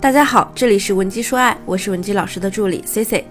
[0.00, 3.22] 大家好，这里是文姬说爱，我是文姬老师的助理 C C。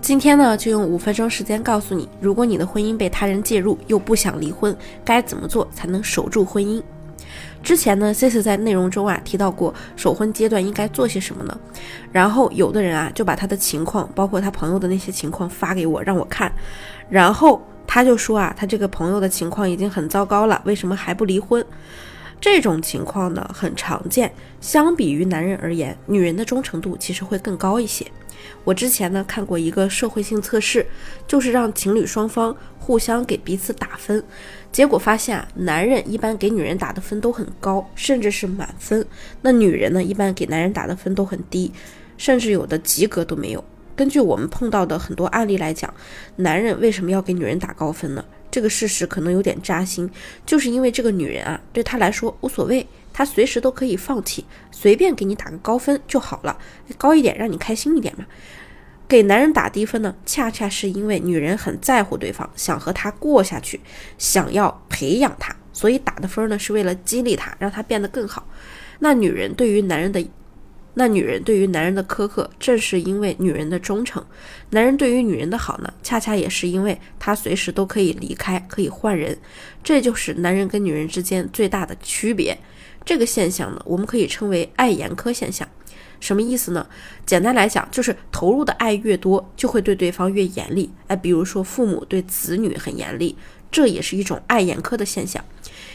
[0.00, 6.82] 今天呢，就用五分钟时间告诉你，如果你的婚姻被他人介入，又不想离婚，该怎么做才能守住婚姻？
[7.62, 11.56] 之前呢，C C 在内容中啊提到过，守婚阶段应该做些什么呢？
[12.10, 16.52] 然后有的人啊就把他的情况，包括他朋友的那些情况发给我，让我看，
[17.08, 21.64] 然后他就说啊，他这个朋友的情况已经很糟糕了，为什么还不离婚？
[22.40, 28.06] 这种情况呢很常见，相比于男人而言，女人的忠诚度其实会更高一些。
[28.64, 30.86] 我之前呢看过一个社会性测试，
[31.26, 34.24] 就是让情侣双方互相给彼此打分，
[34.72, 39.02] 结果发现啊，男人一般给女人打的分都很高，甚至是满分；
[39.42, 41.70] 那女人呢，一般给男人打的分都很低，
[42.16, 43.62] 甚至有的及格都没有。
[43.94, 45.92] 根据我们碰到的很多案例来讲，
[46.36, 48.24] 男人为什么要给女人打高分呢？
[48.50, 50.10] 这个事实可能有点扎心，
[50.44, 56.58] 就是因为这个女人啊，对他来说无所谓，他随时都可以放弃，随便给你打个高分就好了，
[56.98, 58.26] 高一点让你开心一点嘛。
[59.08, 63.80] 给男人打低分呢，恰恰是因为女人很在乎对方，想和他过下去，
[64.18, 68.46] 想要培养他，所以打的分呢是为了激励他，让他变得更好。
[68.98, 70.26] 那女人对于男人的。
[70.94, 74.22] 那女人对于男人的苛刻，正是因为女人的忠诚；
[74.70, 79.38] 男人对于女人的好呢，恰恰也是因为他随时都可以离开，可以换人。
[79.84, 82.58] 这就是男人跟女人之间最大的区别。
[83.04, 85.66] 这个现象呢，我们可以称为爱严苛现象。
[86.18, 86.86] 什么意思呢？
[87.24, 90.90] 简单来讲，就是投入的爱越多，就会对对方越严厉。
[91.06, 93.36] 哎，比如说父母对子女很严厉，
[93.70, 95.42] 这也是一种爱严苛的现象。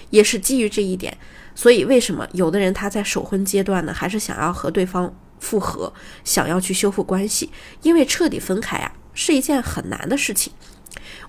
[0.09, 1.15] 也是基于这一点。
[1.55, 5.91] 所以，为什么有的人他在首婚阶段呢，还是想要和对方复合，
[6.23, 7.49] 想要去修复关系？
[7.81, 10.51] 因为彻底分开啊，是一件很难的事情。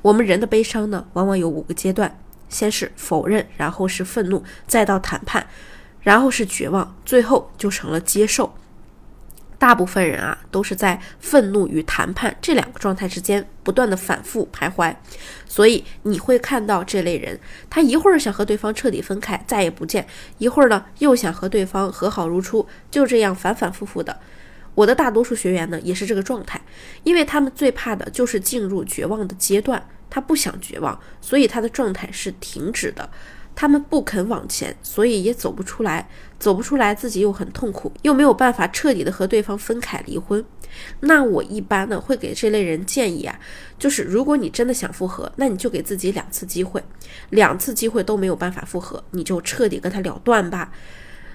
[0.02, 2.18] 我们人的悲伤呢，往往有五个阶段：
[2.48, 5.46] 先是否认，然后是愤怒，再到谈判，
[6.00, 8.54] 然后是绝望，最后就成了接受。
[9.58, 14.94] 大部分人啊，都是在愤怒与谈判这两个状态之间不断的反复徘徊，
[15.46, 17.38] 所以你会看到这类人，
[17.70, 20.04] 他一会儿想和对方彻底分开，再也不见；
[20.38, 24.18] 一会儿呢，又想和对方和好如初，就这样反反复复的。
[24.74, 26.60] 我的大多数学员呢，也是这个状态，
[27.02, 33.08] 因为他们最怕的就是进入绝望的阶段，他不想绝望，所以他的状态是停止的。
[33.56, 36.08] 他们不肯往前，所以也走不出来，
[36.38, 40.44] 走不出来，自己又很痛苦，又没有办法彻底的和对方分开离婚。
[41.00, 43.40] 那我一般呢会给这类人建议啊，
[43.78, 46.84] 就是如果你真的想复合，那你就给自己两次机会，
[47.30, 50.70] 两次机会都没有办法复合，你就彻底跟他了断吧。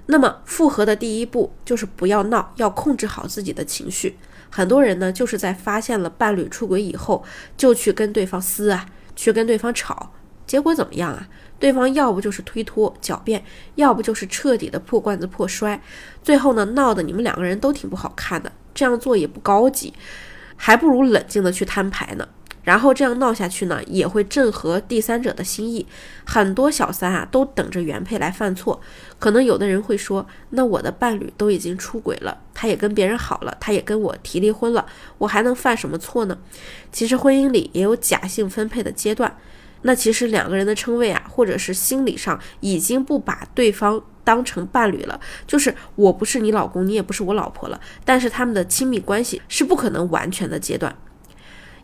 [0.06, 4.16] 那么复合的第一步就是不要闹，要控制好自己的情绪。
[4.52, 7.24] 很多人呢就是在发现了伴侣出轨以后，
[7.58, 10.12] 就去跟对方撕啊，去跟对方吵。
[10.52, 11.26] 结果怎么样啊？
[11.60, 13.42] 对方要不就是推脱狡辩，
[13.76, 15.82] 要不就是彻底的破罐子破摔，
[16.22, 18.52] 最后呢闹得你们两个人都挺不好看的。
[18.74, 19.94] 这样做也不高级，
[20.58, 22.28] 还不如冷静的去摊牌呢。
[22.64, 25.88] 然后这样闹下去呢，也会正合第三者的心意。
[26.26, 28.82] 很多小三啊，都等着原配来犯错。
[29.20, 34.86] 可能有的人会说，那我的伴侣都已经出轨了，他也跟别人好了，他也跟我提离婚了，
[35.18, 36.38] 我还能犯什么错呢？
[36.92, 39.34] 其实婚姻里也有假性分配的阶段。
[39.84, 47.80] 那其实两个人的称谓啊，或者是心理上已经不把对方当成伴侣了，就是我不是你老公，你也不是我老婆了。
[48.06, 50.96] 但是他们的亲密关系是不可能完全的阶段，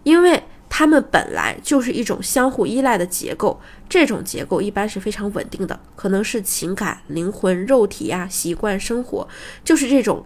[0.04, 3.60] 因为他们本来就是一种相互依赖的结构，
[3.90, 9.28] 这种结构一般是非常稳定的，可能是情感、灵魂、肉体啊、习惯、生活，
[9.64, 10.26] 就是这种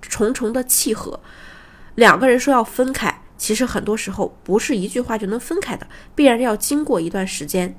[0.00, 1.18] 重重的契合。
[1.96, 3.09] 两个人说要分开。
[3.50, 5.84] 其实很多时候不是一句话就能分开的，
[6.14, 7.74] 必然要经过一段时间，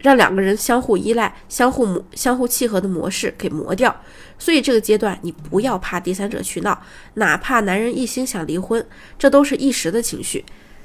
[0.00, 4.02] 让两个人相互依赖、相互磨、相互契合的模式给磨掉。
[4.38, 6.82] 所以这个阶段你不要怕第三者去闹，
[7.14, 8.86] 哪怕男人一心想离婚，
[9.18, 10.44] 这都是一时的情绪。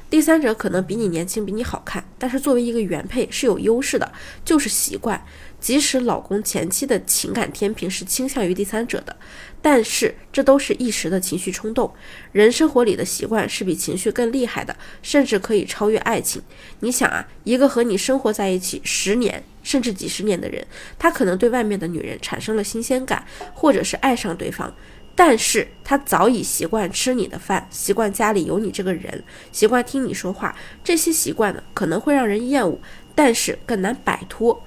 [0.09, 4.09] 第三者可能比你年轻，比你好看，但是作为一个原配是有优势的，
[4.45, 5.21] 就是习惯。
[5.61, 9.15] 即使老公前期的情感天平是倾向于第三者的，
[9.61, 11.93] 但是这都是一时的情绪冲动。
[12.31, 16.41] 人生活里的习惯是比情绪更厉害的，甚至可以超越爱情。
[16.79, 20.65] 你想啊，一个和你生活在一起十年甚至几十年的人，
[20.97, 23.23] 他可能对外面的女人产生了新鲜感，
[23.53, 24.73] 或者是爱上对方，
[25.13, 30.55] 但是他早已习惯吃你的饭，习惯家里有你这个人，习惯听你说话。
[30.83, 32.79] 这些习惯呢，可能会让人厌恶，
[33.13, 34.63] 但是更难摆脱。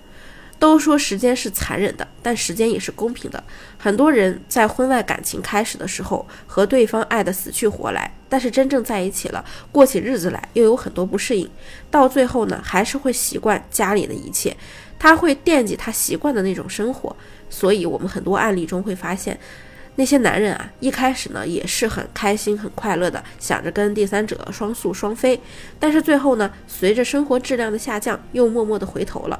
[0.58, 3.42] 都说时间是残忍的，但时间也是公平的。
[3.76, 11.48] 很多人在婚外感情开始的时候，和对方爱得死去活来，但是真正在一起了，过起日子来又有很多不适应，
[11.90, 14.56] 到最后呢，还是会习惯家里的一切，
[14.98, 17.14] 他会惦记他习惯的那种生活。
[17.50, 19.38] 所以，我们很多案例中会发现，
[19.96, 25.38] 那些男人啊，一开始呢也是很开心、很快乐的，想着跟第三者双宿双飞，
[25.78, 29.38] 但是最后呢，随着生活质量的下降，又默默的回头了。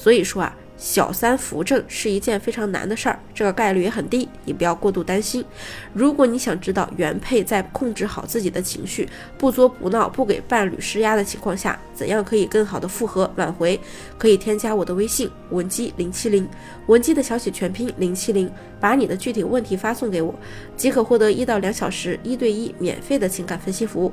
[0.00, 0.56] 所以说啊。
[0.80, 5.44] 小三扶正是一件非常难的事儿，这个概率也很低，你不要过度担心。
[5.92, 9.06] 如果你想知道原配在控制好自己的情绪，
[9.36, 13.78] 不作不闹，不给伴侣施压的情况下，怎样可以更好的复合挽回，
[14.16, 16.48] 可以添加我的微信文姬零七零，
[16.86, 18.50] 文姬的小写全拼零七零，
[18.80, 20.34] 把你的具体问题发送给我，
[20.78, 24.10] 即可获得一到两小时一对一免费的情感分析服务。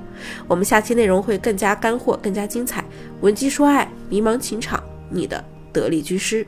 [0.50, 2.84] 我们下期内容会更加干货，更加精彩。
[3.22, 5.42] 文姬说爱，迷茫情场，你的
[5.78, 6.48] 得力居师。